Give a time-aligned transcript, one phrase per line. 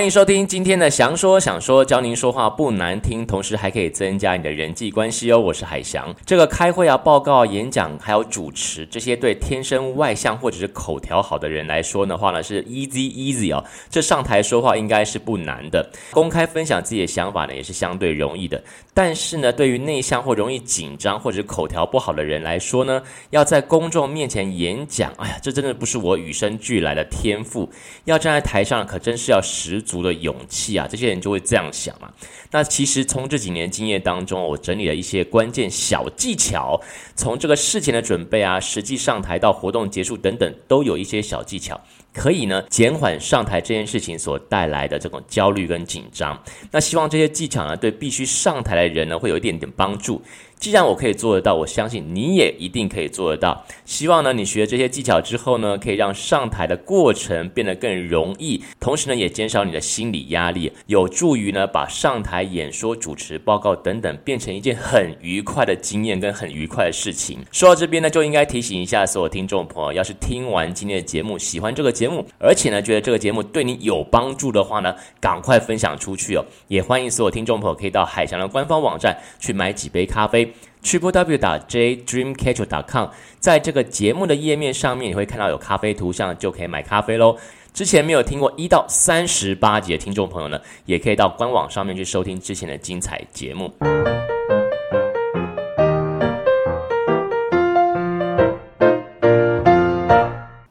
[0.00, 5.38] 欢迎收听今天的祥说想说，教您说话不难听，同时还可以增加你的人际关系哦。
[5.38, 6.16] 我是海翔。
[6.24, 13.62] 这个开会啊、报告、演讲还有主持这些，对天生外向或者是口条好的人来说的话呢，是 easy easy 哦。
[13.90, 18.64] 这上台说话应该是不难的，公开分享自己的想法呢，也是相对容易的。
[18.94, 27.68] 但是呢，对于内向或容易紧张或者是口条不好的人来说呢，要在公众面前演讲，哎呀，这真的不是我与生俱来的天赋。
[28.06, 30.86] 要站在台上，可真是要十足的勇气啊！
[30.88, 32.06] 这些人就会这样想啊。
[32.52, 36.80] 那其实从这几年经验当中，我整理了一些关键小技巧，
[37.16, 41.80] 从这个事前的准备啊，实际上台到活动结束等等，都有一些小技巧。
[42.12, 46.40] 可以呢，减缓上台这件事情所带来的这种焦虑跟紧张。
[46.70, 50.20] 那希望这些技巧呢，对必须上台的人呢，会有一点点帮助。
[50.60, 53.64] 既然我可以做得到，我相信你也一定可以做得到。
[53.86, 67.38] 希望呢，你学这些技巧之后呢，可以让上台的过程变得更容易，同时呢，也减少你的心理压力，有助于呢，把上台演说、主持、报告等等变成一件很愉快的经验跟很愉快的事情。
[67.50, 76.44] 说到这边呢，就应该提醒一下所有听众朋友，要是听完今天的节目，喜欢这个节目，而且呢，觉得这个节目对你有帮助的话呢，赶快分享出去哦。
[76.68, 80.49] 也欢迎所有听众朋友可以到海翔的官方网站去买几杯咖啡。
[80.82, 87.36] 去播 w 打 j dreamcatcher 点 com，在这个节目的页面上面，你会看到有咖啡图像，就可以买咖啡喽。
[87.72, 93.72] 之前没有听过一到三十八集的听众朋友呢，也可以到官网上面去收听之前的精彩节目。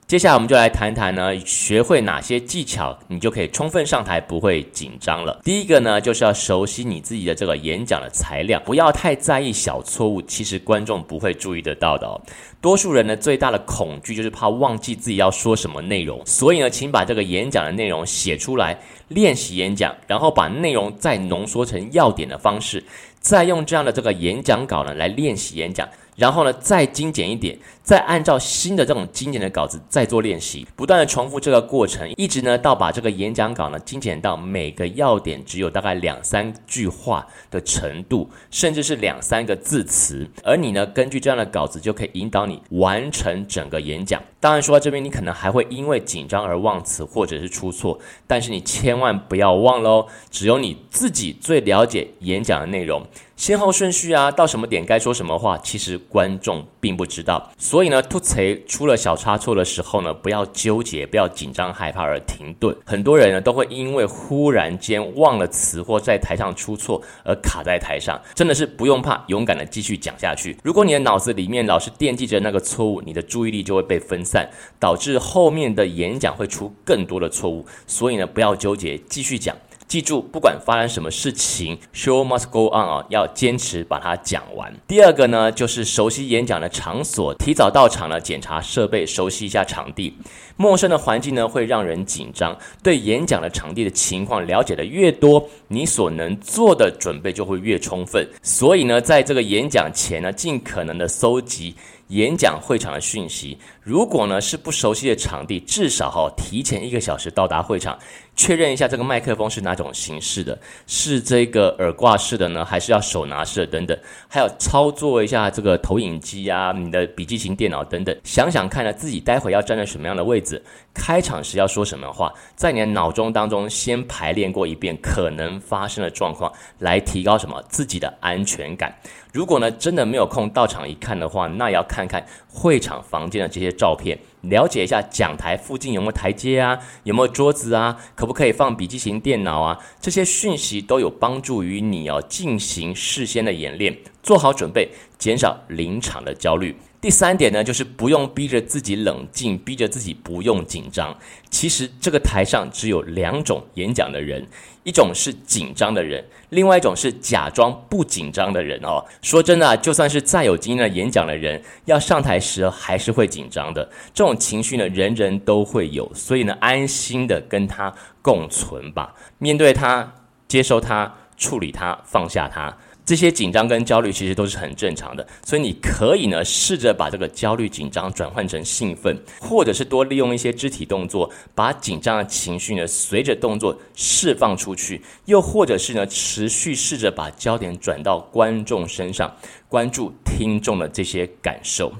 [0.09, 5.39] 接下来我们就来谈谈呢，学会哪些技巧，你就可以充分上台，不会紧张了。
[5.43, 12.19] 第一个呢，就是要熟悉你自己的这个演讲的材料，不要太在意小错误，其实观众不会注意得到的哦。
[12.59, 18.75] 多数人呢，最大的恐惧就是怕忘记自己要说什么内容，所以呢，请把这个演讲的内容写出来，
[19.09, 22.83] 练习演讲，然后把内容再浓缩成要点的方式，
[23.19, 25.87] 再用这样的这个演讲稿呢来练习演讲。
[26.19, 40.29] 然后呢，再精简一点，再按照新的这种精简的稿子再做练习，不断的重复这个过程，一直呢到把这个演讲稿呢精简到每个要点只有大概两三句话的程度，甚至是两三个字词。
[40.43, 44.21] 而你呢，根据这样的稿子就可以引导你完成整个演讲。
[44.41, 47.97] 当然说到这边，你可能还会因为紧张而忘词或者是出错，
[48.27, 53.05] 但是你千万不要忘喽，只有你自己最了解演讲的内容。
[53.39, 57.49] 先后顺序啊，到什么点该说什么话，其实观众并不知道。
[57.57, 62.75] 所以呢，吐词出了小差错的时候呢，不要纠结，不要紧张害怕而停顿。
[62.85, 70.57] 很多人呢都会因为忽然间忘了词或在台上出错而卡在台上，真的是不用怕，勇敢的继续讲下去。
[70.61, 77.65] 如果你的脑子里面老是惦记着那个错误，你的注意力就会被分散，导致后面的演讲会出更多的错误。
[77.87, 79.55] 所以呢，不要纠结，继续讲。
[79.89, 84.71] 记住，不管发生什么事情，show must go on 啊，要坚持把它讲完。
[84.87, 90.15] 第二个呢，就是熟悉演讲的场所，提早到场呢，检查设备，熟悉一下场地。
[90.57, 92.55] 陌生的环境呢，会让人紧张。
[92.83, 98.23] 对演讲的场地的情况了解的越多，你所能做的准备就会越充分。
[98.43, 101.73] 所以呢，在这个演讲前呢，尽可能的搜集
[102.09, 103.57] 演讲会场的讯息。
[103.81, 107.97] 如果呢是不熟悉的场地，至少哈提前一个小时到达会场，
[108.35, 113.97] 确认一下这个麦克风是哪种形式的，是这个耳挂式的呢，还是要手拿式的等等，
[114.27, 120.61] 还有操作一下这个投影机啊，你的笔记型电脑等等，想想看呢自己待会要站在什么样的位置，
[121.01, 128.93] 开场时要说什么话，在你的脑中当中先排练过一遍可能发生的状况，来提高什么自己的安全感。
[129.31, 133.69] 如果呢真的没有空到场一看的话，那要看看会场房间的这些。
[133.79, 139.77] 照片，了解一下讲台附近有没有台阶啊，有没有桌子啊，可不可以放笔记型电脑啊？
[139.99, 146.75] 这些讯息都有帮助于你要进行事先的演练，做好准备，减少临场的焦虑。
[147.01, 151.17] 第三点呢，就是不用逼着自己冷静，逼着自己不用紧张。
[151.49, 154.45] 其实这个台上只有两种演讲的人，
[154.83, 159.03] 一种是紧张的人，另外一种是假装不紧张的人哦。
[159.21, 163.83] 说真的，就算是再有经验的演讲的人，要上台时还是会紧张的。
[164.13, 170.13] 这种情绪呢，人人都会有，所以呢，安心的跟他共存吧，面对他，
[170.47, 172.77] 接受他，处理他，放下他。
[173.09, 189.35] 这些紧张跟焦虑其实都是很正常的，所以你可以呢试着把这个焦虑紧张转换成兴奋，或者是多利用一些肢体动作，把紧张的情绪呢随着动作释放出去，又或者是呢持续试着把焦点转到观众身上，
[189.67, 191.91] 关注听众的这些感受。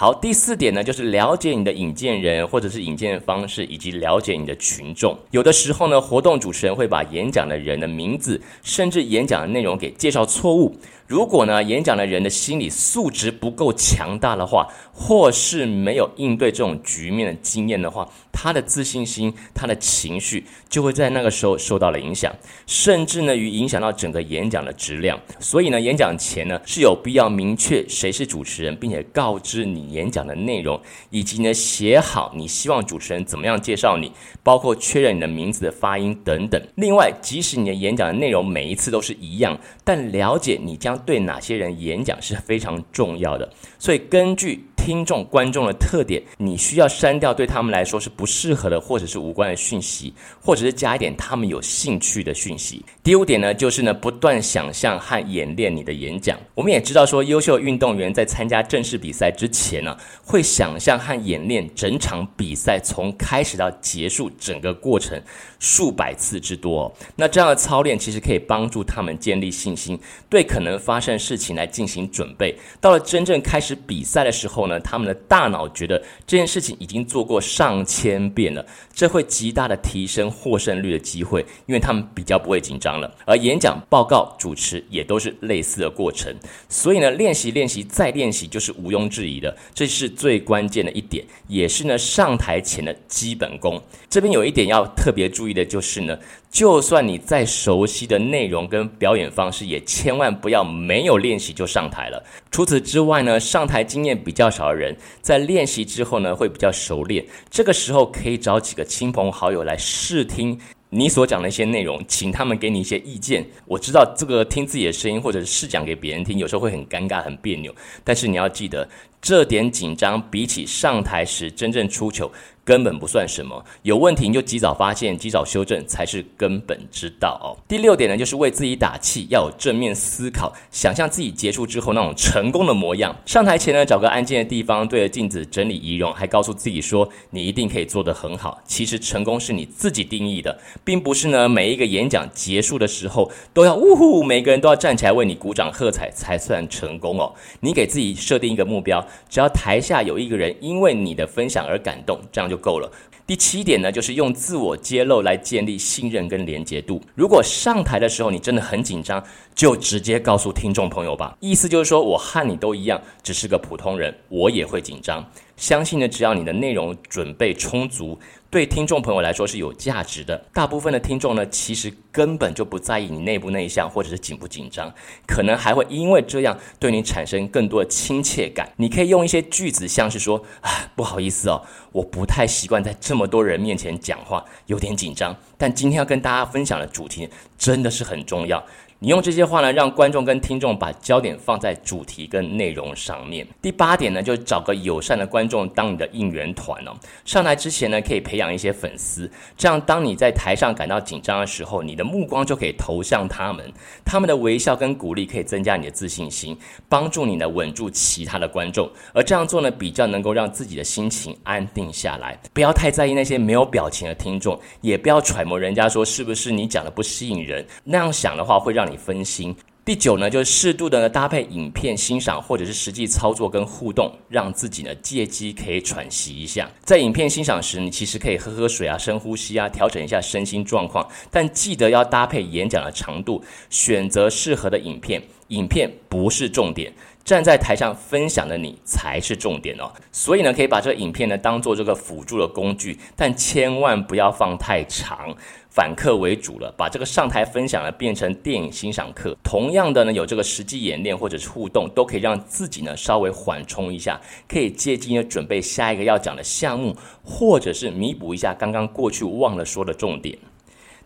[0.00, 5.18] 好，第四点呢，就是了解你的引荐人或者是引荐方式，以及了解你的群众。
[5.32, 10.72] 有的时候呢，活动主持人会把演讲的人的名字，甚至演讲的内容给介绍错误。
[11.08, 22.32] 如果呢，演讲的人的心理素质不够强大的话，或是没有应对这种局面的经验的话，他的自信心、他的情绪就会在那个时候受到了影响，
[22.66, 25.18] 甚至呢，于影响到整个演讲的质量。
[25.40, 30.80] 所以呢，演讲前呢，是有必要明确谁是主持人，并且告知你演讲的内容，
[31.10, 34.12] 以及呢，写好你希望主持人怎么样介绍你，
[34.42, 36.60] 包括确认你的名字的发音等等。
[36.76, 52.82] 另外，即使你的演讲的内容每一次都是一样，但了解你将对哪些人演讲是非常重要的，所以根据听众、观众的特点，你需要删掉对他们来说是不适合的，或者是无关的讯息，或者是加一点他们有兴趣的讯息。
[53.04, 56.38] 第五点呢，就是呢，不断想象和演练你的演讲。
[56.54, 59.94] 我们也知道说，优秀运动员在参加正式比赛之前呢，
[60.24, 65.22] 会想象和演练整场比赛从开始到结束整个过程
[65.58, 66.90] 数百次之多。
[67.14, 70.00] 那这样的操练其实可以帮助他们建立信心，
[70.30, 72.58] 对可能发生事情来进行准备。
[72.80, 83.12] 到了真正开始比赛的时候呢，他们的大脑觉得这件事情已经做过上千遍了，这会极大的提升获胜率的机会，因为他们比较不会紧张了。
[83.24, 86.34] 而演讲、报告、主持也都是类似的过程，
[86.68, 93.80] 所以呢，练习、练习再练习就是毋庸置疑的，这是最关键的一点，也是呢上台前的基本功。
[94.08, 96.18] 这边有一点要特别注意的就是呢。
[96.50, 102.24] 就算你再熟悉的内容跟表演方式，也千万不要没有练习就上台了。
[102.50, 107.24] 除此之外呢，上台经验比较少人，在练习之后呢，会比较熟练。
[107.50, 110.58] 这个时候可以找几个亲朋好友来试听
[110.90, 113.44] 你所讲的一些内容，请他们给你一些意见。
[113.66, 118.88] 我知道这个听自己的声音或者是试讲给别人听，有时候会很尴尬、很别扭，但是你要记得，
[119.20, 122.30] 这点紧张比起上台时真正出糗，
[122.68, 127.56] 根本不算什么，有问题你就及早发现、及早修正才是根本之道哦。
[127.66, 133.16] 第六点呢，就是为自己打气，要有正面思考，想象自己结束之后那种成功的模样。
[133.24, 138.60] 上台前呢，找个安静的地方，对着镜子整理仪容，还告诉自己说，你一定可以做得很好。
[138.66, 147.32] 其实成功是你自己定义的，并不是呢每一个演讲结束的时候都要呜呼，每个人都要站起来为你鼓掌喝彩才算成功哦。
[147.60, 152.57] 你给自己设定一个目标，只要台下有一个人因为你的分享而感动，这样就。
[152.58, 152.90] 够了。
[153.26, 157.00] 第七点呢，就是用自我揭露来建立信任跟连结度。
[157.14, 159.22] 如果上台的时候你真的很紧张，
[159.54, 161.36] 就直接告诉听众朋友吧。
[161.40, 165.22] 意思就是说，我和你都一样，只是个普通人，我也会紧张。
[165.58, 168.16] 相信呢，只要你的内容准备充足，
[168.48, 170.38] 对听众朋友来说是有价值的。
[170.54, 174.90] 大部分的听众呢，其实根本就不在意你内不内向或者是紧不紧张，
[175.26, 178.72] 可能还会因为这样对你产生更多的亲切感。
[178.76, 181.60] 你可以用一些句子，像是说：“啊，不好意思哦，
[181.90, 185.36] 我不太习惯在这么多人面前讲话，有点紧张。
[185.56, 187.28] 但今天要跟大家分享的主题
[187.58, 188.64] 真的是很重要。”
[189.00, 193.46] 你用这些话呢，让观众跟听众把焦点放在主题跟内容上面。
[193.62, 196.90] 第八点呢，就是找个友善的观众当你的应援团哦。
[197.24, 203.72] 上台之前呢，可以培养一些粉丝，这样当你在台上感到紧张的时候，你的目光就可以投向他们，
[204.04, 208.90] 他们的微笑跟鼓励可以增加你的自信心，帮助你呢稳住其他的观众。
[209.14, 212.36] 而这样做呢，比较能够让自己的心情安定下来。
[212.52, 218.87] 不要太在意那些没有表情的听众，也不要揣摩人家说是不是你讲的不吸引人，那样想的话会让。
[218.88, 219.54] 你分心。
[219.84, 226.70] 第九呢，就是适度的搭配影片欣赏，或者是实际操作跟互动，让自己呢借机可以喘息一下。
[226.82, 231.08] 在影片欣赏时，你其实可以喝喝水啊，深呼吸啊，调整一下身心状况。
[231.30, 235.22] 但记得要搭配演讲的长度，选择适合的影片。
[235.48, 236.92] 影片不是重点，
[237.24, 239.90] 站在台上分享的你才是重点哦。
[240.12, 245.34] 所以呢，可以把这个影片呢当做这个辅助的工具，但千万不要放太长。
[245.78, 249.36] 反客为主了，把这个上台分享呢变成电影欣赏课。
[249.44, 260.36] 同样的呢，有这个实际演练或者是互动，都可以让自己呢稍微缓冲一下，可以借机呢准备下一个要讲的项目，或者是弥补一下刚刚过去忘了说的重点。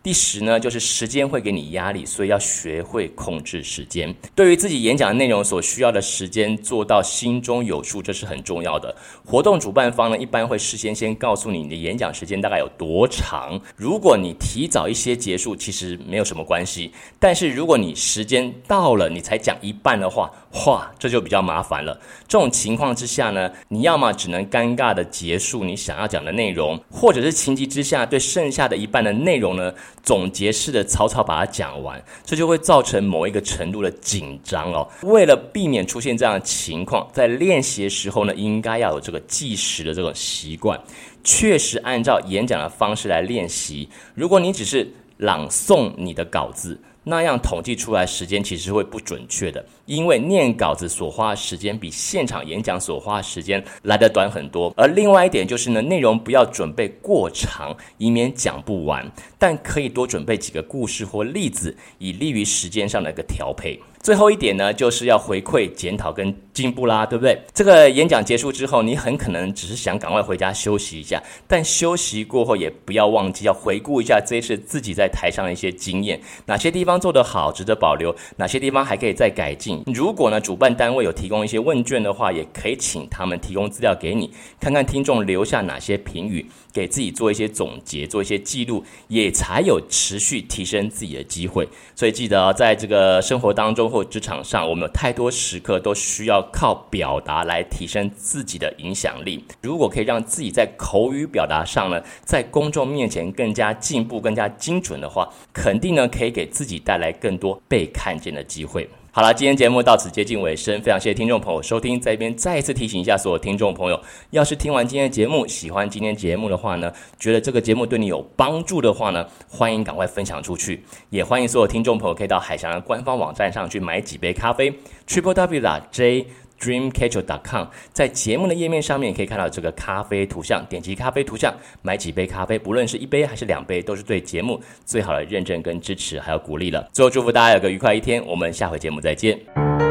[0.03, 4.13] 第十呢，就是时间会给你压力，所以要学会控制时间。
[4.35, 8.93] 对于自己演讲内容所需要的时间，做到心中有数，这是很重要的。
[9.25, 13.61] 活动主办方呢，一般会事先先告诉你你的演讲时间大概有多长。
[13.77, 16.91] 如果你提早一些结束，其实没有什么关系。
[17.21, 20.29] 但是如果你时间到了，你才讲一半的话，
[20.67, 21.99] 哇，这就比较麻烦了。
[22.29, 34.87] 这种情况之下呢，你要么只能尴尬的结束你想要讲的内容，或者是情急之下对剩下的一半的内容呢，总结式的草草把它讲完，这就会造成某一个程度的紧张哦。
[35.03, 40.79] 为了避免出现这样的情况，在练习的时候呢，应该要有这个计时的这种习惯，
[41.25, 43.89] 确实按照演讲的方式来练习。
[44.15, 54.73] 如果你只是朗诵你的稿子，那样统计出来时间其实会不准确的，因为念稿子所花的时间比现场演讲所花的时间来得短很多。
[54.75, 59.07] 而另外一点就是呢，内容不要准备过长，以免讲不完，
[59.39, 63.79] 但可以多准备几个故事或例子，以利于时间上的一个调配。
[64.03, 67.39] 最后一点呢，就是要回馈、检讨跟进步啦，对不对？
[67.55, 79.82] 这个演讲结束之后，你很可能只是想赶快回家休息一下，但休息过后也不要忘记要回顾一下这一次自己在台上的一些经验，哪些地方做得好，值得保留，哪些地方还可以再改进。
[79.87, 91.69] 如果呢，主办单位有提供一些问卷的话，也可以请他们提供资料给你，看看听众留下哪些评语，给自己做一些总结，做一些记录，也才有持续提升自己的机会。
[91.95, 93.83] 所以记得在这个生活当中。
[93.93, 99.45] 或职场上，我们有太多时刻都需要靠表达来提升自己的影响力。
[99.61, 108.89] 如果可以让自己在口语表达上呢，在公众面前更加进步、更加精准的话，肯定呢可以给自己带来更多被看见的机会。
[109.15, 124.73] 好了，今天节目到此接近尾声，非常谢谢听众朋友收听，在一边再一次提醒一下所有听众朋友，要是听完今天的节目，喜欢今天节目的话呢，觉得这个节目对你有帮助的话呢，欢迎赶快分享出去，也欢迎所有听众朋友可以到海翔的官方网站上去买几杯咖啡
[125.07, 126.27] ，triple w 啦 j
[126.63, 131.53] dreamcatcher.com，在节目的页面上面可以看到这个咖啡图像，点击咖啡图像
[131.83, 136.89] 买几杯咖啡，不论是一杯还是两杯，都是对节目最好的认证跟支持还有鼓励了。
[136.93, 139.82] 最后祝福大家有个愉快一天，我们下回节目再见。